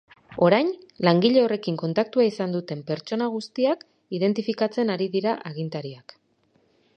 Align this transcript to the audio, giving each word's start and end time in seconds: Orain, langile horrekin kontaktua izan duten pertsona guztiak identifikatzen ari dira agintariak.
Orain, 0.45 0.69
langile 1.07 1.43
horrekin 1.47 1.77
kontaktua 1.81 2.25
izan 2.29 2.55
duten 2.55 2.81
pertsona 2.87 3.27
guztiak 3.35 3.85
identifikatzen 4.21 4.95
ari 4.97 5.09
dira 5.19 5.37
agintariak. 5.53 6.19